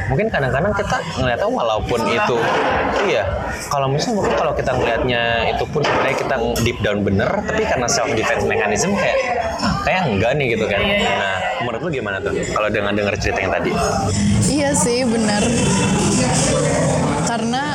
[0.10, 2.38] Mungkin kadang-kadang kita ngeliatnya walaupun itu
[3.08, 3.24] iya,
[3.68, 7.88] kalau misalnya mungkin kalau kita ngelihatnya itu pun sebenarnya kita deep down bener, tapi karena
[7.90, 9.18] self defense mechanism kayak
[9.84, 10.82] kayak enggak nih gitu kan.
[11.20, 13.72] Nah, menurut lu gimana tuh kalau dengan dengar cerita yang tadi?
[14.48, 15.44] Iya sih benar.
[17.24, 17.73] Karena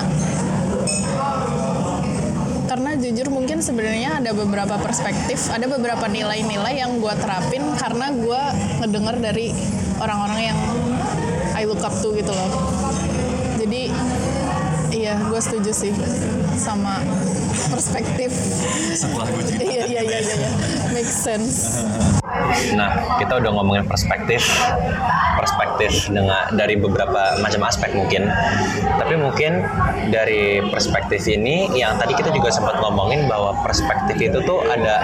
[3.59, 8.43] mungkin sebenarnya ada beberapa perspektif, ada beberapa nilai-nilai yang gue terapin karena gue
[8.79, 9.51] ngedenger dari
[9.99, 10.59] orang-orang yang
[11.59, 12.51] I look up to gitu loh.
[13.59, 13.91] Jadi
[14.95, 15.91] iya gue setuju sih
[16.55, 17.03] sama
[17.75, 18.31] perspektif.
[18.95, 19.67] Setelah gue cerita.
[19.67, 20.51] iya iya iya iya, iya.
[20.95, 21.83] make sense.
[22.75, 24.45] Nah, kita udah ngomongin perspektif,
[25.39, 28.27] perspektif dengan dari beberapa macam aspek mungkin.
[28.99, 29.63] Tapi mungkin
[30.11, 35.01] dari perspektif ini, yang tadi kita juga sempat ngomongin bahwa perspektif itu tuh ada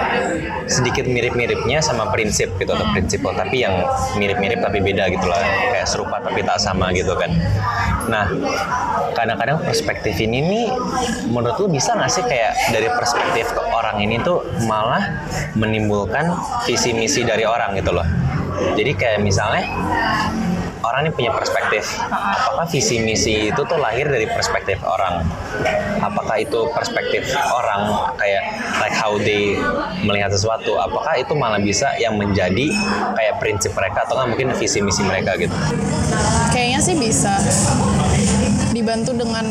[0.67, 3.73] sedikit mirip-miripnya sama prinsip gitu atau prinsipal, tapi yang
[4.19, 7.31] mirip-mirip tapi beda gitu lah, kayak serupa tapi tak sama gitu kan.
[8.05, 8.25] Nah,
[9.15, 10.67] kadang-kadang perspektif ini nih,
[11.31, 15.23] menurut lu bisa nggak sih kayak dari perspektif ke orang ini tuh malah
[15.55, 16.35] menimbulkan
[16.67, 18.05] visi misi dari orang gitu loh.
[18.75, 19.63] Jadi kayak misalnya
[20.85, 21.97] orang ini punya perspektif.
[22.07, 25.25] Apakah visi misi itu tuh lahir dari perspektif orang?
[25.99, 28.43] Apakah itu perspektif orang kayak
[28.79, 29.57] like how they
[30.05, 30.77] melihat sesuatu?
[30.77, 32.69] Apakah itu malah bisa yang menjadi
[33.17, 35.55] kayak prinsip mereka atau nggak mungkin visi misi mereka gitu?
[36.53, 37.33] Kayaknya sih bisa
[38.85, 39.49] dibantu dengan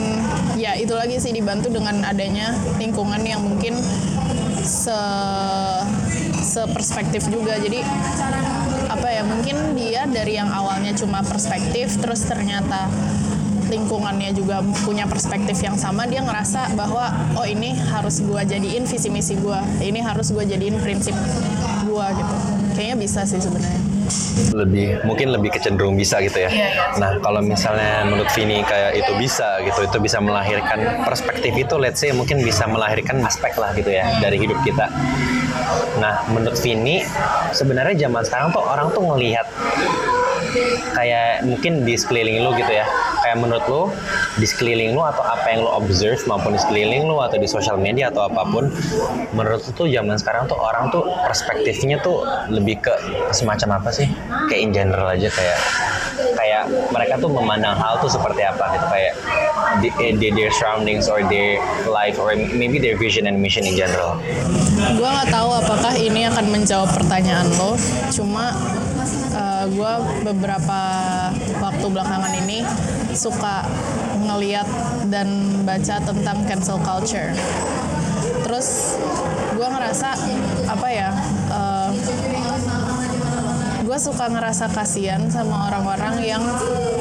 [0.55, 3.75] ya itu lagi sih dibantu dengan adanya lingkungan yang mungkin
[4.62, 4.94] se
[6.38, 7.59] seperspektif juga.
[7.59, 7.83] Jadi
[8.87, 12.87] apa ya mungkin dia dari yang awalnya cuma perspektif terus ternyata
[13.66, 19.11] lingkungannya juga punya perspektif yang sama dia ngerasa bahwa oh ini harus gua jadiin visi
[19.11, 21.16] misi gua ini harus gua jadiin prinsip
[21.90, 22.35] gua gitu
[22.79, 23.84] kayaknya bisa sih sebenarnya
[24.55, 26.51] lebih mungkin lebih kecenderung bisa gitu ya.
[27.01, 32.01] Nah kalau misalnya menurut Vini kayak itu bisa gitu, itu bisa melahirkan perspektif itu, let's
[32.01, 34.90] say mungkin bisa melahirkan aspek lah gitu ya dari hidup kita.
[35.99, 37.03] Nah menurut Vini
[37.55, 39.47] sebenarnya zaman sekarang tuh orang tuh ngelihat
[40.95, 42.87] kayak mungkin di sekeliling lu gitu ya.
[43.25, 43.83] Kayak menurut lu
[44.38, 47.81] di sekeliling lu atau apa yang lu observe maupun di sekeliling lu atau di sosial
[47.81, 48.69] media atau apa pun
[49.33, 52.95] menurut lu tuh zaman sekarang tuh orang tuh perspektifnya tuh lebih ke
[53.33, 54.07] semacam apa sih?
[54.51, 55.59] Kayak in general aja kayak
[56.37, 56.62] kayak
[56.93, 58.87] mereka tuh memandang hal tuh seperti apa gitu.
[58.90, 59.14] Kayak
[59.81, 59.88] di,
[60.21, 64.21] di their surroundings or their life or maybe their vision and mission in general.
[64.95, 67.75] Gue nggak tahu apakah ini akan menjawab pertanyaan lo
[68.12, 68.55] cuma
[69.35, 69.93] uh, gue
[70.45, 70.81] beberapa
[71.57, 72.61] waktu belakangan ini
[73.17, 73.65] suka
[74.29, 74.69] ngeliat
[75.09, 75.25] dan
[75.65, 77.33] baca tentang cancel culture.
[78.45, 79.01] Terus
[79.57, 80.13] gue ngerasa
[80.69, 81.17] apa ya
[81.49, 81.89] uh,
[83.95, 86.45] gue suka ngerasa kasihan sama orang-orang yang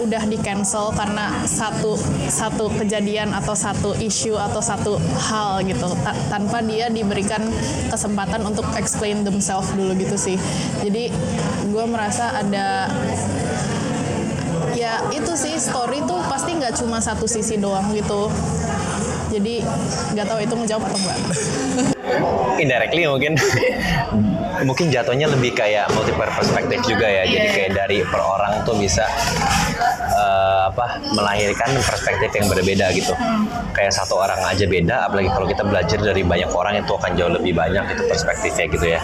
[0.04, 5.90] udah di cancel karena satu satu kejadian atau satu isu atau satu hal gitu.
[6.00, 7.44] Ta- tanpa dia diberikan
[7.92, 10.38] kesempatan untuk explain themselves dulu gitu sih.
[10.80, 11.10] Jadi
[11.74, 12.86] gue merasa ada
[14.94, 18.30] ya itu sih story tuh pasti nggak cuma satu sisi doang gitu.
[19.34, 19.66] Jadi
[20.14, 21.18] nggak tahu itu menjawab atau enggak
[22.62, 23.34] indirectly mungkin.
[24.70, 27.26] Mungkin jatuhnya lebih kayak multiple perspektif juga ya.
[27.26, 29.04] Jadi kayak dari per orang tuh bisa
[30.14, 33.12] uh, apa melahirkan perspektif yang berbeda gitu.
[33.74, 37.34] Kayak satu orang aja beda apalagi kalau kita belajar dari banyak orang itu akan jauh
[37.34, 39.02] lebih banyak itu perspektifnya gitu ya.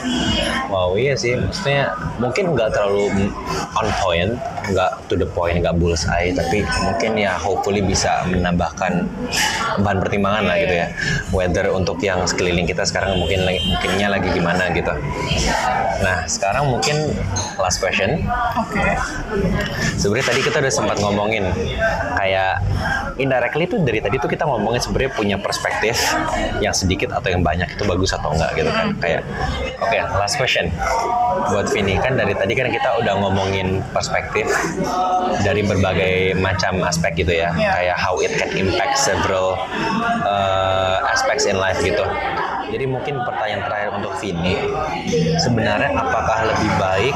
[0.70, 1.36] Wow iya sih.
[1.36, 3.10] Maksudnya mungkin nggak terlalu
[3.76, 4.32] on point
[4.72, 9.06] nggak to the point nggak bullseye tapi mungkin ya hopefully bisa menambahkan
[9.82, 10.88] bahan pertimbangan lah gitu ya.
[11.34, 14.94] Whether untuk yang sekeliling kita sekarang mungkin mungkinnya lagi gimana gitu.
[16.06, 17.12] Nah sekarang mungkin
[17.60, 18.24] last question.
[18.56, 18.80] Oke.
[18.80, 18.94] Okay.
[20.00, 21.52] sebenarnya tadi kita udah sempat ngomongin
[22.16, 22.64] kayak
[23.20, 26.00] indirectly itu dari tadi tuh kita ngomongin sebenarnya punya perspektif
[26.64, 28.88] yang sedikit atau yang banyak itu bagus atau enggak gitu kan.
[28.98, 29.22] Kayak
[29.84, 30.72] oke okay, last question.
[31.52, 34.48] Buat Vini kan dari tadi kan kita udah ngomongin perspektif
[35.44, 37.52] dari berbagai macam aspek gitu ya.
[37.60, 37.74] Yeah.
[37.76, 39.60] kayak how it can impact several
[40.24, 42.04] uh, aspects in life gitu
[42.70, 44.56] jadi mungkin pertanyaan terakhir untuk Vini,
[45.42, 47.16] sebenarnya apakah lebih baik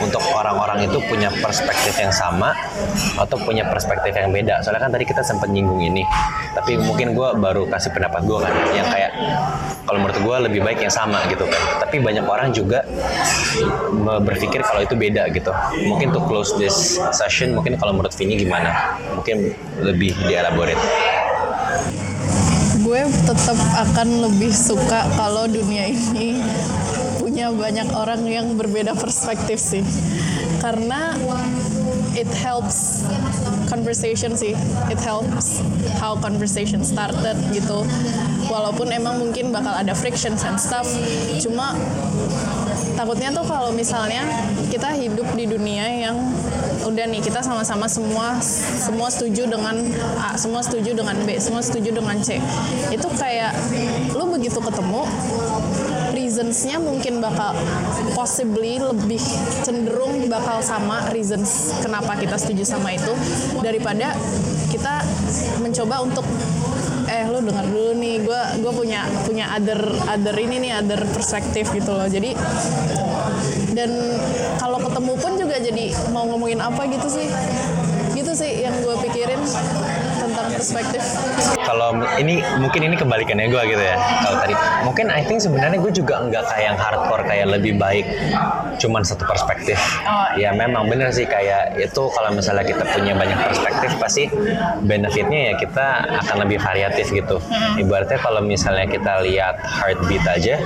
[0.00, 2.56] untuk orang-orang itu punya perspektif yang sama
[3.20, 4.64] atau punya perspektif yang beda?
[4.64, 6.02] Soalnya kan tadi kita sempat nyinggung ini,
[6.56, 9.12] tapi mungkin gue baru kasih pendapat gue kan, yang kayak
[9.84, 11.62] kalau menurut gue lebih baik yang sama gitu kan.
[11.84, 12.82] Tapi banyak orang juga
[14.24, 15.52] berpikir kalau itu beda gitu.
[15.84, 18.96] Mungkin to close this session, mungkin kalau menurut Vini gimana?
[19.14, 19.52] Mungkin
[19.84, 20.80] lebih dielaborate
[22.84, 26.36] gue tetap akan lebih suka kalau dunia ini
[27.16, 29.80] punya banyak orang yang berbeda perspektif sih.
[30.60, 31.16] Karena
[32.12, 33.08] it helps
[33.72, 34.52] conversation sih.
[34.92, 35.64] It helps
[35.96, 37.88] how conversation started gitu.
[38.52, 40.84] Walaupun emang mungkin bakal ada frictions and stuff
[41.40, 41.72] cuma
[43.04, 44.24] takutnya tuh kalau misalnya
[44.72, 46.16] kita hidup di dunia yang
[46.88, 48.40] udah nih kita sama-sama semua
[48.80, 49.76] semua setuju dengan
[50.16, 52.40] A, semua setuju dengan B, semua setuju dengan C.
[52.88, 53.52] Itu kayak
[54.16, 55.04] lu begitu ketemu
[56.16, 57.52] reasonsnya mungkin bakal
[58.16, 59.20] possibly lebih
[59.60, 63.12] cenderung bakal sama reasons kenapa kita setuju sama itu
[63.60, 64.16] daripada
[64.72, 65.04] kita
[65.60, 66.24] mencoba untuk
[67.04, 71.68] eh lu dengar dulu nih gue gue punya punya other other ini nih other perspektif
[71.72, 72.08] gitu loh.
[72.08, 72.32] Jadi
[73.74, 73.90] dan
[74.56, 77.28] kalau ketemu pun juga jadi mau ngomongin apa gitu sih?
[78.14, 79.42] Gitu sih yang gue pikirin
[80.22, 81.02] tentang perspektif
[81.64, 84.54] kalau ini mungkin ini kebalikannya gue gitu ya kalau tadi.
[84.84, 88.06] Mungkin I think sebenarnya gue juga nggak kayak yang hardcore kayak lebih baik
[88.78, 89.78] cuman satu perspektif.
[90.04, 94.24] Oh, ya memang bener sih kayak itu kalau misalnya kita punya banyak perspektif pasti
[94.84, 95.86] benefitnya ya kita
[96.24, 97.40] akan lebih variatif gitu.
[97.80, 100.60] Ibaratnya kalau misalnya kita lihat heartbeat aja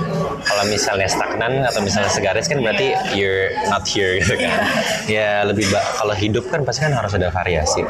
[0.45, 4.51] kalau misalnya stagnan atau misalnya segaris kan berarti you're not here gitu kan.
[5.09, 5.65] Ya lebih
[5.97, 7.81] kalau hidup kan pasti kan harus ada variasi.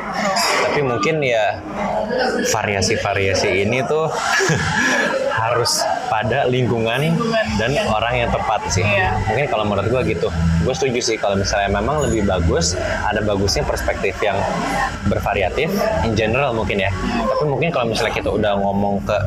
[0.64, 1.60] Tapi mungkin ya
[3.02, 4.08] variasi-variasi ini tuh
[5.42, 5.82] harus
[6.12, 7.16] pada lingkungan
[7.56, 8.84] dan orang yang tepat sih.
[8.84, 9.16] Iya.
[9.32, 10.28] Mungkin kalau menurut gue gitu.
[10.68, 12.76] Gue setuju sih kalau misalnya memang lebih bagus
[13.08, 14.36] ada bagusnya perspektif yang
[15.08, 15.72] bervariatif
[16.04, 16.92] in general mungkin ya.
[17.24, 19.18] Tapi mungkin kalau misalnya kita udah ngomong ke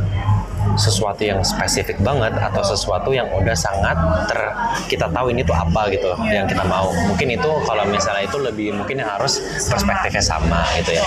[0.77, 3.97] sesuatu yang spesifik banget atau sesuatu yang udah sangat
[4.29, 4.41] ter
[4.89, 6.93] kita tahu ini tuh apa gitu yang kita mau.
[7.09, 11.05] Mungkin itu kalau misalnya itu lebih mungkin yang harus perspektifnya sama gitu ya.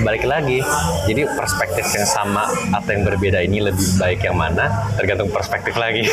[0.00, 0.64] Balik lagi
[1.06, 6.08] jadi perspektif yang sama atau yang berbeda ini lebih baik yang mana tergantung perspektif lagi.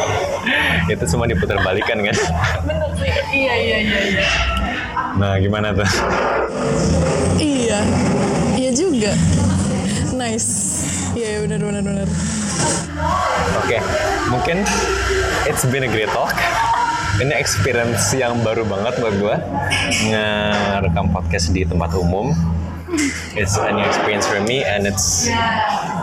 [0.92, 2.16] Itu semua diputar balikan kan?
[2.62, 3.10] Bener sih.
[3.34, 4.26] Iya iya iya iya.
[5.16, 5.88] Nah gimana tuh?
[7.40, 7.80] Iya.
[8.56, 9.12] Iya juga
[10.26, 10.50] nice
[11.14, 12.08] iya iya benar benar benar
[13.62, 13.78] Oke,
[14.30, 14.62] mungkin
[15.44, 16.32] it's been a great talk.
[17.18, 19.36] Ini experience yang baru banget buat gue
[20.08, 22.32] ngerekam podcast di tempat umum.
[23.36, 25.28] It's a new experience for me and it's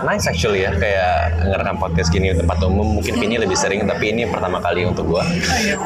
[0.03, 2.99] nice actually ya kayak ngerekam podcast gini di tempat umum.
[2.99, 5.23] Mungkin Vini lebih sering tapi ini pertama kali untuk gue.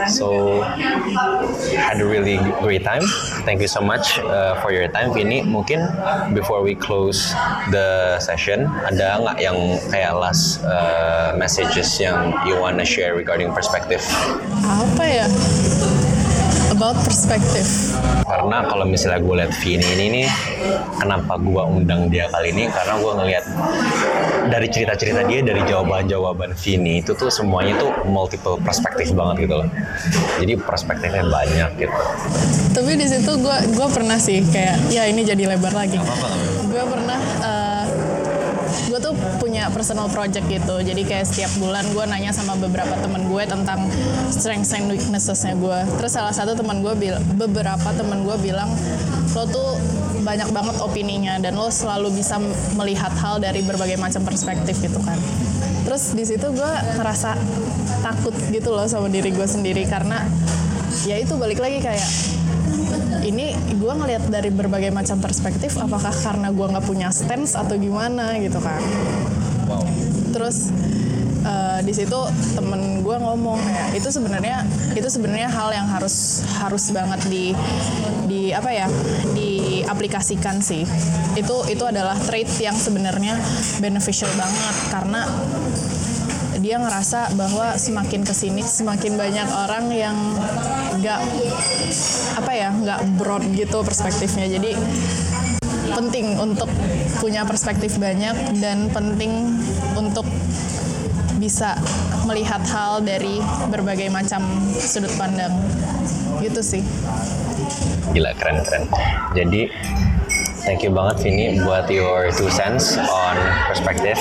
[0.10, 0.60] So
[1.78, 3.06] had a really great time.
[3.46, 5.46] Thank you so much uh, for your time, Vini.
[5.46, 5.88] Mungkin
[6.34, 7.32] before we close
[7.70, 9.58] the session, ada nggak yang
[9.90, 14.04] kayak last uh, messages yang you wanna share regarding perspective?
[14.68, 15.28] apa ya
[16.78, 17.98] about perspektif
[18.30, 20.28] Karena kalau misalnya gue lihat Vini ini nih,
[21.00, 22.70] kenapa gue undang dia kali ini?
[22.70, 23.46] Karena gue ngelihat
[24.52, 29.68] dari cerita-cerita dia, dari jawaban-jawaban Vini itu tuh semuanya tuh multiple perspektif banget gitu loh.
[30.38, 31.98] Jadi perspektifnya banyak gitu.
[32.78, 36.38] tapi di situ gue gua pernah sih kayak ya ini jadi lebar lagi gue pernah
[36.70, 36.84] gue
[39.08, 40.84] tuh punya personal project gitu.
[40.84, 43.88] Jadi kayak setiap bulan gue nanya sama beberapa temen gue tentang
[44.28, 48.68] strengths and weaknessesnya gue terus salah satu teman gue bil beberapa teman gue bilang
[49.32, 49.80] lo tuh
[50.28, 52.36] banyak banget opininya dan lo selalu bisa
[52.76, 55.16] melihat hal dari berbagai macam perspektif gitu kan.
[55.88, 57.32] Terus di situ gue ngerasa
[58.04, 60.28] takut gitu loh sama diri gue sendiri karena
[61.08, 62.37] ya itu balik lagi kayak
[63.28, 68.40] ini gue ngelihat dari berbagai macam perspektif apakah karena gue nggak punya stance atau gimana
[68.40, 68.80] gitu kan.
[69.68, 69.84] Wow.
[70.32, 70.72] Terus
[71.44, 72.20] eh, di situ
[72.56, 74.64] temen gue ngomong kayak itu sebenarnya
[74.96, 77.52] itu sebenarnya hal yang harus harus banget di
[78.28, 78.88] di apa ya
[79.36, 80.88] diaplikasikan sih.
[81.36, 83.40] Itu itu adalah trait yang sebenarnya
[83.84, 85.28] beneficial banget karena
[86.68, 90.20] dia ngerasa bahwa semakin ke sini semakin banyak orang yang
[91.00, 91.22] nggak
[92.36, 94.52] apa ya nggak broad gitu perspektifnya.
[94.52, 94.76] Jadi
[95.96, 96.68] penting untuk
[97.24, 99.64] punya perspektif banyak dan penting
[99.96, 100.28] untuk
[101.40, 101.80] bisa
[102.28, 103.40] melihat hal dari
[103.72, 104.44] berbagai macam
[104.76, 105.56] sudut pandang.
[106.44, 106.84] Gitu sih.
[108.12, 108.84] Gila keren keren.
[109.32, 109.72] Jadi
[110.68, 113.40] thank you banget Vini buat your two cents on
[113.72, 114.20] perspective.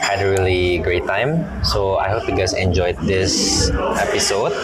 [0.00, 1.44] Had a really great time.
[1.60, 3.68] So I hope you guys enjoyed this
[4.00, 4.56] episode.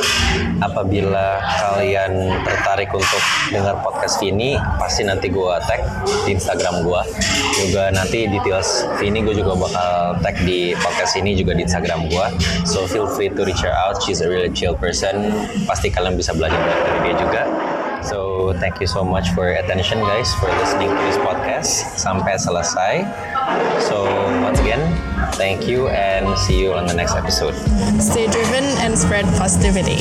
[0.64, 3.22] Apabila kalian tertarik untuk
[3.53, 5.85] dengar podcast Vini, pasti nanti gue tag
[6.24, 7.03] di Instagram gue.
[7.61, 9.92] Juga nanti details Vini gue juga bakal
[10.24, 12.27] tag di podcast ini juga di Instagram gue.
[12.64, 14.01] So feel free to reach her out.
[14.01, 15.37] She's a really chill person.
[15.68, 17.67] Pasti kalian bisa belajar banyak dari dia juga.
[18.09, 22.40] So thank you so much for your attention guys for listening to this podcast sampai
[22.40, 23.05] selesai.
[23.85, 24.09] So
[24.40, 24.81] once again,
[25.37, 27.53] thank you and see you on the next episode.
[28.01, 30.01] stay driven and spread positivity